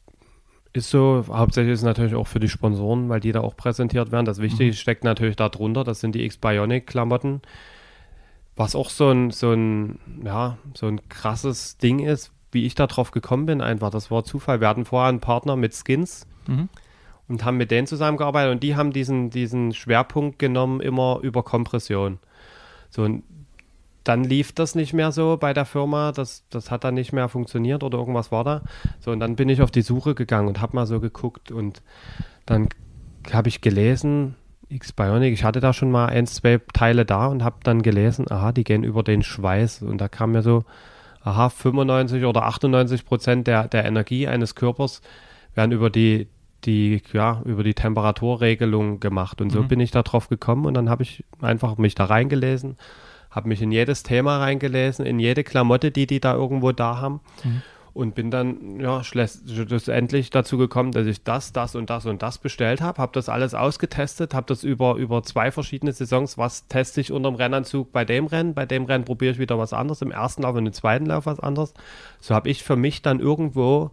[0.72, 4.10] ist so, hauptsächlich ist es natürlich auch für die Sponsoren, weil die da auch präsentiert
[4.10, 4.24] werden.
[4.24, 4.74] Das Wichtige mhm.
[4.74, 7.42] steckt natürlich darunter, das sind die X-Bionic-Klamotten
[8.58, 12.88] was auch so ein, so ein, ja, so ein krasses Ding ist, wie ich da
[12.88, 13.90] drauf gekommen bin, einfach.
[13.90, 14.60] Das war Zufall.
[14.60, 16.68] Wir hatten vorher einen Partner mit Skins mhm.
[17.28, 22.18] und haben mit denen zusammengearbeitet und die haben diesen, diesen Schwerpunkt genommen, immer über Kompression.
[22.90, 23.22] So, und
[24.02, 27.28] dann lief das nicht mehr so bei der Firma, das, das hat dann nicht mehr
[27.28, 28.62] funktioniert oder irgendwas war da.
[28.98, 31.80] So, und dann bin ich auf die Suche gegangen und habe mal so geguckt und
[32.44, 32.70] dann
[33.32, 34.34] habe ich gelesen,
[34.70, 38.52] X-Bionic, ich hatte da schon mal ein, zwei Teile da und habe dann gelesen, aha,
[38.52, 39.82] die gehen über den Schweiß.
[39.82, 40.64] Und da kam mir so,
[41.22, 45.00] aha, 95 oder 98 Prozent der, der Energie eines Körpers
[45.54, 46.28] werden über die,
[46.64, 49.40] die, ja, über die Temperaturregelung gemacht.
[49.40, 49.68] Und so mhm.
[49.68, 52.76] bin ich da drauf gekommen und dann habe ich einfach mich da reingelesen,
[53.30, 57.20] habe mich in jedes Thema reingelesen, in jede Klamotte, die die da irgendwo da haben.
[57.42, 57.62] Mhm
[57.98, 62.38] und bin dann ja schlussendlich dazu gekommen, dass ich das, das und das und das
[62.38, 67.00] bestellt habe, habe das alles ausgetestet, habe das über, über zwei verschiedene Saisons, was teste
[67.00, 70.12] ich unterm Rennanzug bei dem Rennen, bei dem Rennen probiere ich wieder was anderes, im
[70.12, 71.74] ersten Lauf und im zweiten Lauf was anderes.
[72.20, 73.90] So habe ich für mich dann irgendwo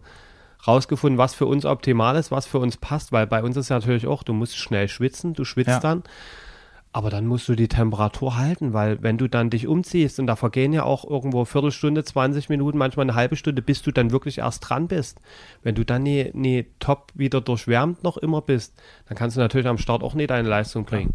[0.68, 3.76] rausgefunden, was für uns optimal ist, was für uns passt, weil bei uns ist ja
[3.80, 5.80] natürlich auch, du musst schnell schwitzen, du schwitzt ja.
[5.80, 6.04] dann
[6.92, 10.34] aber dann musst du die Temperatur halten, weil wenn du dann dich umziehst und da
[10.34, 14.38] vergehen ja auch irgendwo Viertelstunde, 20 Minuten, manchmal eine halbe Stunde, bis du dann wirklich
[14.38, 15.20] erst dran bist.
[15.62, 18.74] Wenn du dann nie, nie top wieder durchwärmt noch immer bist,
[19.08, 21.12] dann kannst du natürlich am Start auch nicht deine Leistung bringen.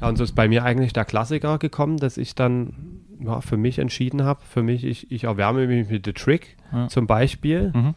[0.00, 3.56] Ja, und so ist bei mir eigentlich der Klassiker gekommen, dass ich dann ja, für
[3.56, 6.88] mich entschieden habe, für mich, ich, ich erwärme mich mit The Trick ja.
[6.88, 7.72] zum Beispiel.
[7.74, 7.94] Mhm.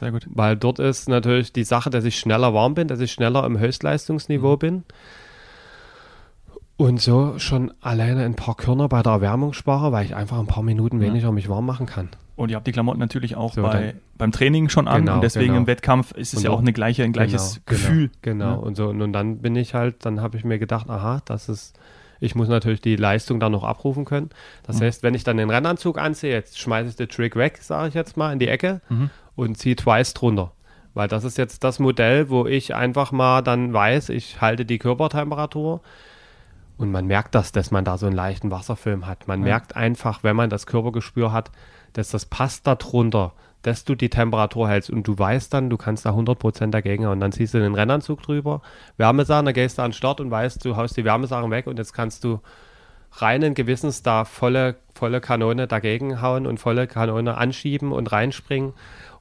[0.00, 0.26] Sehr gut.
[0.30, 3.58] Weil dort ist natürlich die Sache, dass ich schneller warm bin, dass ich schneller im
[3.58, 4.58] Höchstleistungsniveau mhm.
[4.58, 4.84] bin.
[6.76, 10.46] Und so schon alleine ein paar Körner bei der Erwärmung spare, weil ich einfach ein
[10.46, 11.32] paar Minuten weniger ja.
[11.32, 12.10] mich warm machen kann.
[12.36, 15.24] Und ihr habt die Klamotten natürlich auch so, bei, beim Training schon an genau, und
[15.24, 15.60] deswegen genau.
[15.60, 18.10] im Wettkampf ist es und ja auch eine gleiche, ein gleiches genau, genau Gefühl.
[18.20, 18.54] Genau, ja.
[18.56, 21.78] und so und dann bin ich halt, dann habe ich mir gedacht, aha, das ist,
[22.20, 24.28] ich muss natürlich die Leistung dann noch abrufen können.
[24.64, 24.84] Das mhm.
[24.84, 27.94] heißt, wenn ich dann den Rennanzug anziehe, jetzt schmeiße ich den Trick weg, sage ich
[27.94, 29.08] jetzt mal, in die Ecke mhm.
[29.34, 30.52] und ziehe Twice drunter.
[30.92, 34.78] Weil das ist jetzt das Modell, wo ich einfach mal dann weiß, ich halte die
[34.78, 35.80] Körpertemperatur
[36.78, 39.28] und man merkt das, dass man da so einen leichten Wasserfilm hat.
[39.28, 39.44] Man ja.
[39.46, 41.50] merkt einfach, wenn man das Körpergespür hat,
[41.94, 46.06] dass das passt darunter, dass du die Temperatur hältst und du weißt dann, du kannst
[46.06, 48.60] da 100% dagegen und dann ziehst du den Rennanzug drüber,
[48.96, 51.78] Wärmesachen, dann gehst du an den Start und weißt, du haust die Wärmesachen weg und
[51.78, 52.40] jetzt kannst du
[53.12, 58.74] reinen Gewissens da volle, volle Kanone dagegen hauen und volle Kanone anschieben und reinspringen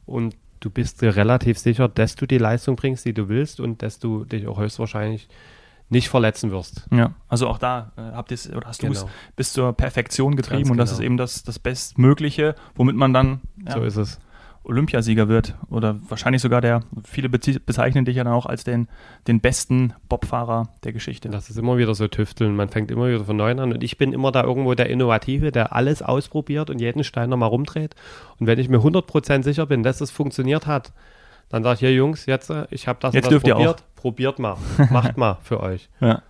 [0.05, 3.81] und du bist dir relativ sicher, dass du die Leistung bringst, die du willst und
[3.81, 5.27] dass du dich auch höchstwahrscheinlich
[5.89, 6.87] nicht verletzen wirst.
[6.91, 8.93] Ja, also auch da äh, habt ihr oder hast genau.
[8.93, 10.99] du es bis zur Perfektion getrieben Ganz und das genau.
[10.99, 14.19] ist eben das, das Bestmögliche, womit man dann ja, so ist es.
[14.65, 18.87] Olympiasieger wird oder wahrscheinlich sogar der, viele bezeichnen dich ja dann auch als den,
[19.27, 21.29] den besten Bobfahrer der Geschichte.
[21.29, 23.99] Das ist immer wieder so tüfteln, man fängt immer wieder von neuem an und ich
[23.99, 27.95] bin immer da irgendwo der Innovative, der alles ausprobiert und jeden Stein nochmal rumdreht
[28.39, 30.93] und wenn ich mir 100% sicher bin, dass es funktioniert hat,
[31.49, 34.55] dann sage ich, hier Jungs, jetzt, äh, ich habe das, jetzt das probiert, probiert mal,
[34.91, 35.89] macht mal für euch.
[35.99, 36.21] Ja.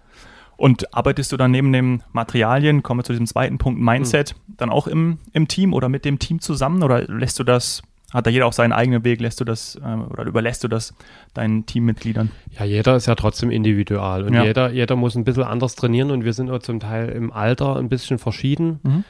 [0.55, 4.53] Und arbeitest du dann neben den Materialien, kommen wir zu diesem zweiten Punkt, Mindset, mhm.
[4.55, 7.83] dann auch im, im Team oder mit dem Team zusammen oder lässt du das,
[8.13, 10.93] hat da jeder auch seinen eigenen Weg, lässt du das äh, oder überlässt du das
[11.33, 12.31] deinen Teammitgliedern?
[12.57, 14.45] Ja, jeder ist ja trotzdem individual und ja.
[14.45, 17.75] jeder, jeder muss ein bisschen anders trainieren und wir sind auch zum Teil im Alter
[17.75, 18.79] ein bisschen verschieden.
[18.83, 19.03] Mhm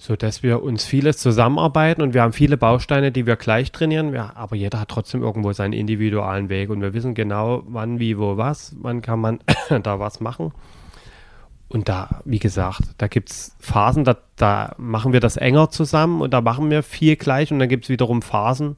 [0.00, 4.12] so dass wir uns vieles zusammenarbeiten und wir haben viele Bausteine, die wir gleich trainieren,
[4.12, 8.16] wir, aber jeder hat trotzdem irgendwo seinen individualen Weg und wir wissen genau, wann, wie,
[8.16, 9.40] wo, was, wann kann man
[9.82, 10.52] da was machen.
[11.68, 16.22] Und da, wie gesagt, da gibt es Phasen, da, da machen wir das enger zusammen
[16.22, 18.76] und da machen wir viel gleich und dann gibt es wiederum Phasen,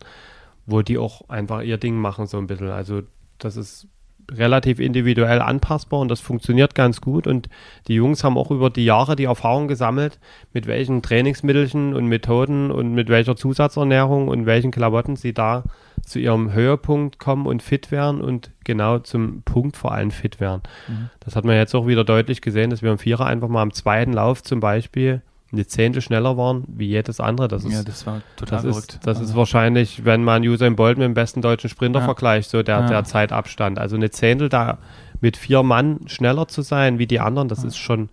[0.67, 2.71] wo die auch einfach ihr Ding machen, so ein bisschen.
[2.71, 3.03] Also
[3.39, 3.89] das ist
[4.31, 7.27] relativ individuell anpassbar und das funktioniert ganz gut.
[7.27, 7.49] Und
[7.89, 10.19] die Jungs haben auch über die Jahre die Erfahrung gesammelt,
[10.53, 15.65] mit welchen Trainingsmittelchen und Methoden und mit welcher Zusatzernährung und welchen Klamotten sie da
[16.03, 20.63] zu ihrem Höhepunkt kommen und fit werden und genau zum Punkt vor allem fit werden.
[20.89, 21.11] Mhm.
[21.21, 23.73] Das hat man jetzt auch wieder deutlich gesehen, dass wir im Vierer einfach mal am
[23.73, 27.49] zweiten Lauf zum Beispiel eine Zehntel schneller waren wie jedes andere.
[27.49, 28.93] Das ist, ja, das war total das verrückt.
[28.95, 29.31] Ist, das also.
[29.31, 32.05] ist wahrscheinlich, wenn man Usain Bolt mit dem besten deutschen Sprinter ja.
[32.05, 32.87] vergleicht, so der, ja.
[32.87, 33.79] der Zeitabstand.
[33.79, 34.79] Also eine Zehntel da
[35.21, 37.69] mit vier Mann schneller zu sein wie die anderen, das ja.
[37.69, 38.11] ist schon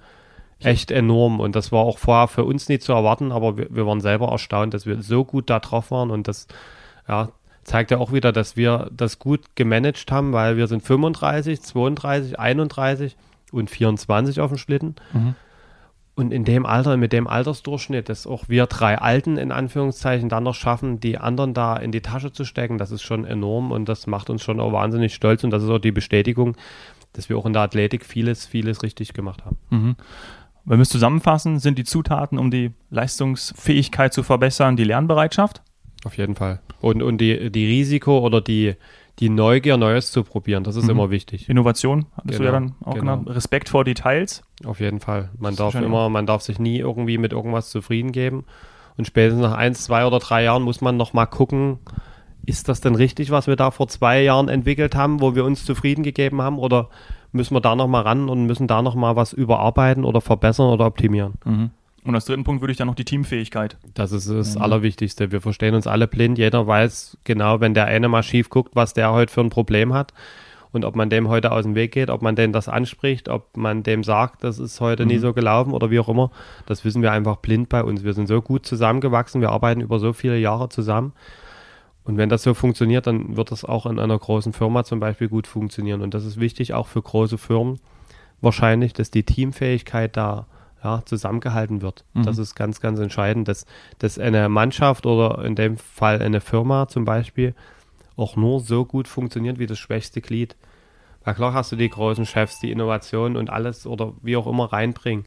[0.59, 1.39] echt enorm.
[1.39, 4.29] Und das war auch vorher für uns nicht zu erwarten, aber wir, wir waren selber
[4.29, 6.47] erstaunt, dass wir so gut da drauf waren und das
[7.07, 7.29] ja,
[7.63, 12.39] zeigt ja auch wieder, dass wir das gut gemanagt haben, weil wir sind 35, 32,
[12.39, 13.15] 31
[13.51, 14.95] und 24 auf dem Schlitten.
[15.13, 15.35] Mhm.
[16.17, 20.45] Und in dem Alter, mit dem Altersdurchschnitt, dass auch wir drei Alten in Anführungszeichen dann
[20.45, 23.87] noch schaffen, die anderen da in die Tasche zu stecken, das ist schon enorm und
[23.87, 26.57] das macht uns schon auch wahnsinnig stolz und das ist auch die Bestätigung,
[27.13, 29.57] dass wir auch in der Athletik vieles, vieles richtig gemacht haben.
[29.69, 29.95] Mhm.
[30.65, 35.61] Wenn wir es zusammenfassen, sind die Zutaten, um die Leistungsfähigkeit zu verbessern, die Lernbereitschaft?
[36.03, 36.61] Auf jeden Fall.
[36.81, 38.73] Und, und die, die Risiko oder die,
[39.19, 40.63] die Neugier, Neues zu probieren.
[40.63, 40.91] Das ist mhm.
[40.91, 41.49] immer wichtig.
[41.49, 43.17] Innovation, hattest genau, du ja genau, dann auch genau.
[43.17, 43.29] genannt.
[43.35, 44.43] Respekt vor Details.
[44.65, 45.29] Auf jeden Fall.
[45.37, 48.45] Man darf immer, man darf sich nie irgendwie mit irgendwas zufrieden geben.
[48.97, 51.79] Und spätestens nach eins, zwei oder drei Jahren muss man noch mal gucken,
[52.45, 55.65] ist das denn richtig, was wir da vor zwei Jahren entwickelt haben, wo wir uns
[55.65, 56.59] zufrieden gegeben haben?
[56.59, 56.89] Oder
[57.31, 60.69] müssen wir da noch mal ran und müssen da noch mal was überarbeiten oder verbessern
[60.69, 61.33] oder optimieren?
[61.43, 61.71] Mhm.
[62.03, 63.77] Und als dritten Punkt würde ich dann noch die Teamfähigkeit.
[63.93, 64.61] Das ist das ja.
[64.61, 65.31] Allerwichtigste.
[65.31, 66.37] Wir verstehen uns alle blind.
[66.37, 69.93] Jeder weiß genau, wenn der eine mal schief guckt, was der heute für ein Problem
[69.93, 70.13] hat.
[70.71, 73.55] und ob man dem heute aus dem Weg geht, ob man dem das anspricht, ob
[73.57, 75.09] man dem sagt, das ist heute mhm.
[75.09, 76.31] nie so gelaufen oder wie auch immer,
[76.65, 78.03] das wissen wir einfach blind bei uns.
[78.03, 81.13] Wir sind so gut zusammengewachsen, wir arbeiten über so viele Jahre zusammen.
[82.03, 85.27] Und wenn das so funktioniert, dann wird das auch in einer großen Firma zum Beispiel
[85.27, 86.01] gut funktionieren.
[86.01, 87.79] Und das ist wichtig auch für große Firmen
[88.39, 90.47] wahrscheinlich, dass die Teamfähigkeit da
[90.87, 92.05] ja, zusammengehalten wird.
[92.13, 92.23] Mhm.
[92.23, 93.65] Das ist ganz, ganz entscheidend, dass,
[93.99, 97.53] dass eine Mannschaft oder in dem Fall eine Firma zum Beispiel
[98.15, 100.55] auch nur so gut funktioniert wie das schwächste Glied.
[101.23, 104.71] Weil klar hast du die großen Chefs, die Innovation und alles oder wie auch immer
[104.71, 105.25] reinbringen.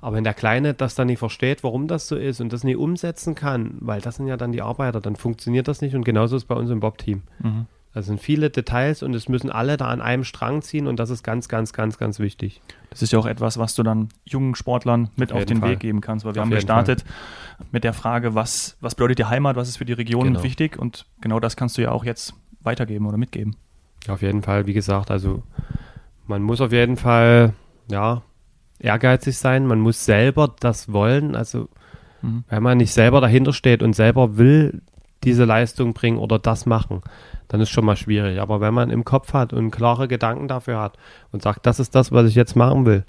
[0.00, 2.76] Aber wenn der Kleine das dann nicht versteht, warum das so ist und das nicht
[2.76, 6.36] umsetzen kann, weil das sind ja dann die Arbeiter, dann funktioniert das nicht und genauso
[6.36, 7.22] ist es bei uns im Bob-Team.
[7.38, 7.66] Mhm.
[7.94, 11.10] Das sind viele Details und es müssen alle da an einem Strang ziehen und das
[11.10, 12.62] ist ganz, ganz, ganz, ganz wichtig.
[12.88, 15.70] Das ist ja auch etwas, was du dann jungen Sportlern mit auf, auf den Fall.
[15.72, 17.66] Weg geben kannst, weil wir auf haben gestartet Fall.
[17.70, 20.42] mit der Frage, was, was bedeutet die Heimat, was ist für die Region genau.
[20.42, 23.56] wichtig und genau das kannst du ja auch jetzt weitergeben oder mitgeben.
[24.08, 25.42] Auf jeden Fall, wie gesagt, also
[26.26, 27.52] man muss auf jeden Fall,
[27.90, 28.22] ja,
[28.78, 31.68] ehrgeizig sein, man muss selber das wollen, also
[32.22, 32.44] mhm.
[32.48, 34.80] wenn man nicht selber dahinter steht und selber will
[35.24, 37.02] diese Leistung bringen oder das machen,
[37.52, 38.40] dann ist schon mal schwierig.
[38.40, 40.96] Aber wenn man im Kopf hat und klare Gedanken dafür hat
[41.32, 43.04] und sagt, das ist das, was ich jetzt machen will,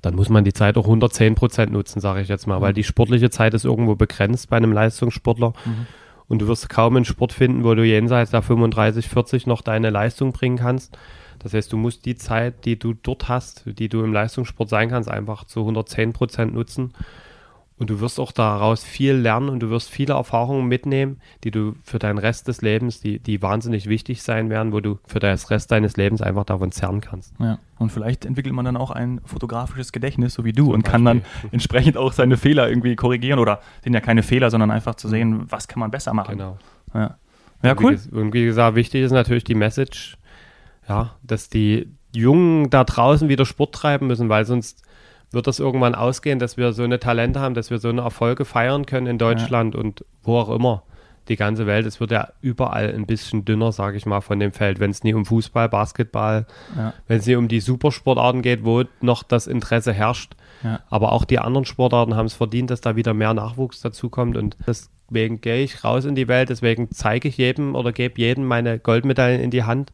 [0.00, 2.62] dann muss man die Zeit auch 110 Prozent nutzen, sage ich jetzt mal, mhm.
[2.62, 5.54] weil die sportliche Zeit ist irgendwo begrenzt bei einem Leistungssportler.
[5.64, 5.86] Mhm.
[6.28, 9.90] Und du wirst kaum einen Sport finden, wo du jenseits der 35, 40 noch deine
[9.90, 10.96] Leistung bringen kannst.
[11.40, 14.88] Das heißt, du musst die Zeit, die du dort hast, die du im Leistungssport sein
[14.88, 16.94] kannst, einfach zu 110 Prozent nutzen
[17.82, 21.74] und du wirst auch daraus viel lernen und du wirst viele Erfahrungen mitnehmen, die du
[21.82, 25.36] für deinen Rest des Lebens, die, die wahnsinnig wichtig sein werden, wo du für den
[25.36, 27.34] Rest deines Lebens einfach davon zerren kannst.
[27.40, 27.58] Ja.
[27.80, 30.92] Und vielleicht entwickelt man dann auch ein fotografisches Gedächtnis, so wie du, Zum und Beispiel.
[30.92, 34.94] kann dann entsprechend auch seine Fehler irgendwie korrigieren oder sind ja keine Fehler, sondern einfach
[34.94, 36.38] zu sehen, was kann man besser machen.
[36.38, 36.58] Genau.
[36.94, 37.16] Ja,
[37.64, 37.98] ja cool.
[38.12, 40.18] Und wie gesagt, wichtig ist natürlich die Message,
[40.88, 44.84] ja, dass die Jungen da draußen wieder Sport treiben müssen, weil sonst
[45.34, 48.44] wird das irgendwann ausgehen, dass wir so eine Talente haben, dass wir so eine Erfolge
[48.44, 49.80] feiern können in Deutschland ja.
[49.80, 50.82] und wo auch immer.
[51.28, 54.50] Die ganze Welt, es wird ja überall ein bisschen dünner, sage ich mal, von dem
[54.50, 54.80] Feld.
[54.80, 56.94] Wenn es nie um Fußball, Basketball, ja.
[57.06, 60.34] wenn es nie um die Supersportarten geht, wo noch das Interesse herrscht.
[60.64, 60.80] Ja.
[60.90, 64.36] Aber auch die anderen Sportarten haben es verdient, dass da wieder mehr Nachwuchs dazukommt.
[64.36, 64.56] Und
[65.12, 68.78] deswegen gehe ich raus in die Welt, deswegen zeige ich jedem oder gebe jedem meine
[68.78, 69.92] Goldmedaillen in die Hand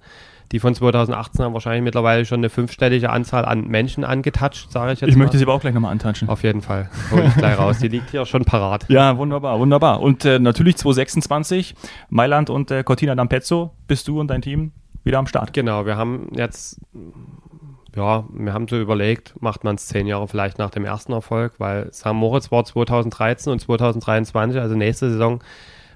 [0.53, 5.01] die von 2018 haben wahrscheinlich mittlerweile schon eine fünfstellige Anzahl an Menschen angetatscht, sage ich
[5.01, 5.25] jetzt Ich mal.
[5.25, 6.29] möchte sie aber auch gleich nochmal antatschen.
[6.29, 6.89] Auf jeden Fall.
[7.11, 7.79] Hol ich gleich raus.
[7.81, 8.87] Die liegt hier schon parat.
[8.89, 10.01] Ja, wunderbar, wunderbar.
[10.01, 11.75] Und äh, natürlich 2026,
[12.09, 14.73] Mailand und äh, Cortina d'Ampezzo, bist du und dein Team
[15.05, 15.53] wieder am Start.
[15.53, 16.81] Genau, wir haben jetzt
[17.99, 21.55] ja, wir haben so überlegt, macht man es zehn Jahre vielleicht nach dem ersten Erfolg,
[21.59, 22.13] weil St.
[22.13, 25.43] Moritz war 2013 und 2023, also nächste Saison,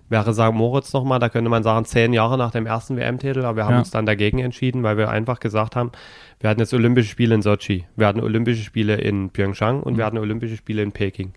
[0.09, 0.53] wäre St.
[0.53, 3.75] Moritz nochmal, da könnte man sagen, zehn Jahre nach dem ersten WM-Titel, aber wir haben
[3.75, 3.79] ja.
[3.79, 5.93] uns dann dagegen entschieden, weil wir einfach gesagt haben,
[6.41, 9.99] wir hatten jetzt Olympische Spiele in Sochi, wir hatten Olympische Spiele in Pyeongchang und mhm.
[9.99, 11.33] wir hatten Olympische Spiele in Peking.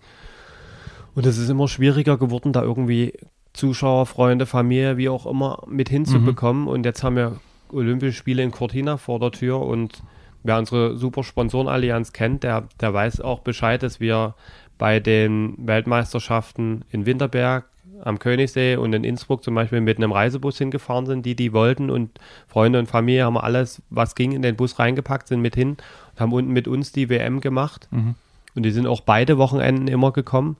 [1.14, 3.14] Und es ist immer schwieriger geworden, da irgendwie
[3.52, 6.62] Zuschauer, Freunde, Familie, wie auch immer, mit hinzubekommen.
[6.62, 6.68] Mhm.
[6.68, 7.36] Und jetzt haben wir
[7.72, 10.02] Olympische Spiele in Cortina vor der Tür und
[10.46, 14.34] wer unsere super Sponsorenallianz kennt, der, der weiß auch Bescheid, dass wir
[14.78, 17.64] bei den Weltmeisterschaften in Winterberg,
[18.02, 21.90] am Königssee und in Innsbruck zum Beispiel mit einem Reisebus hingefahren sind, die die wollten
[21.90, 25.70] und Freunde und Familie haben alles, was ging, in den Bus reingepackt, sind mit hin
[25.70, 27.88] und haben unten mit uns die WM gemacht.
[27.90, 28.14] Mhm.
[28.54, 30.56] Und die sind auch beide Wochenenden immer gekommen.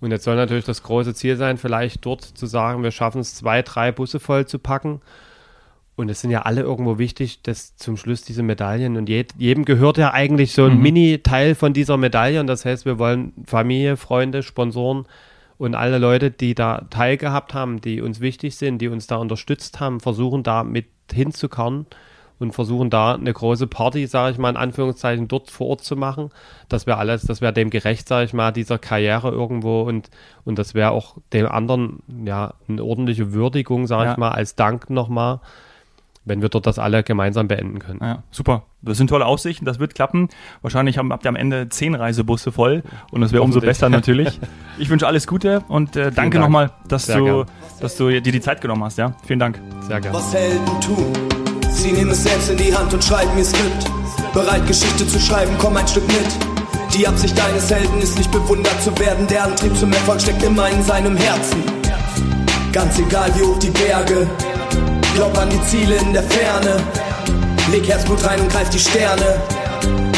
[0.00, 3.34] Und jetzt soll natürlich das große Ziel sein, vielleicht dort zu sagen, wir schaffen es,
[3.34, 5.00] zwei, drei Busse voll zu packen.
[6.00, 9.64] Und es sind ja alle irgendwo wichtig, dass zum Schluss diese Medaillen und jed, jedem
[9.64, 10.82] gehört ja eigentlich so ein mhm.
[10.82, 12.40] Mini-Teil von dieser Medaille.
[12.40, 15.04] Und das heißt, wir wollen Familie, Freunde, Sponsoren
[15.58, 19.78] und alle Leute, die da teilgehabt haben, die uns wichtig sind, die uns da unterstützt
[19.78, 21.84] haben, versuchen da mit hinzukommen
[22.38, 25.96] und versuchen da eine große Party, sage ich mal in Anführungszeichen, dort vor Ort zu
[25.96, 26.30] machen.
[26.70, 30.08] Das wäre alles, das wäre dem gerecht, sage ich mal, dieser Karriere irgendwo und,
[30.46, 34.12] und das wäre auch dem anderen ja eine ordentliche Würdigung, sage ja.
[34.12, 35.40] ich mal, als Dank nochmal
[36.24, 38.00] wenn wir dort das alle gemeinsam beenden können.
[38.02, 38.64] Ja, super.
[38.82, 40.28] Das sind tolle Aussichten, das wird klappen.
[40.62, 44.40] Wahrscheinlich haben, habt ihr am Ende zehn Reisebusse voll und das wäre umso besser natürlich.
[44.78, 47.44] Ich wünsche alles Gute und äh, danke nochmal, dass du,
[47.82, 48.96] dass du dir die Zeit genommen hast.
[48.96, 49.60] Ja, vielen Dank.
[49.82, 50.16] Sehr gerne.
[50.16, 51.12] Was Helden tun.
[51.70, 53.90] Sie nehmen es selbst in die Hand und schreiben ihr Skript.
[54.32, 56.94] Bereit, Geschichte zu schreiben, komm ein Stück mit.
[56.94, 59.26] Die Absicht deines Helden ist nicht bewundert zu werden.
[59.26, 61.62] Der Antrieb zum Erfolg steckt immer in seinem Herzen.
[62.72, 64.28] Ganz egal wie hoch die Berge,
[65.20, 66.82] Glaub an die Ziele in der Ferne.
[67.70, 69.42] Leg Herzblut rein und greif die Sterne.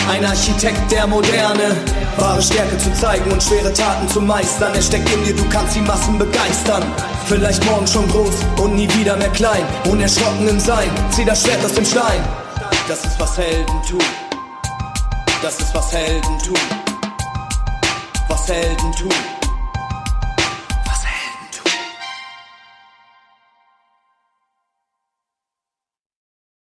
[0.08, 1.74] Ein Architekt der Moderne.
[2.18, 4.72] Wahre Stärke zu zeigen und schwere Taten zu meistern.
[4.72, 6.84] Er steckt in dir, du kannst die Massen begeistern.
[7.26, 9.64] Vielleicht morgen schon groß und nie wieder mehr klein.
[9.90, 12.22] Unerschrocken im Sein, zieh das Schwert aus dem Stein.
[12.86, 14.04] Das ist was Helden tun.
[15.42, 16.58] Das ist was Helden tun.
[18.28, 19.31] Was Helden tun.